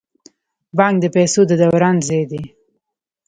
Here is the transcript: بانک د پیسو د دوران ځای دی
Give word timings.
بانک 0.77 0.95
د 1.01 1.05
پیسو 1.15 1.41
د 1.47 1.51
دوران 1.61 1.95
ځای 2.07 2.23
دی 2.31 2.43